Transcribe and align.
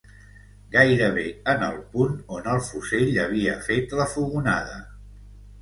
Gairebé 0.75 1.25
en 1.53 1.65
el 1.67 1.77
punt 1.91 2.17
on 2.37 2.49
el 2.55 2.63
fusell 2.71 3.15
havia 3.27 3.55
fet 3.71 3.95
la 4.01 4.09
fogonada 4.15 4.85